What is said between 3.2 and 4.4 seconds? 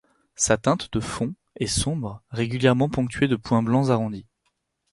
de points blancs arrondis.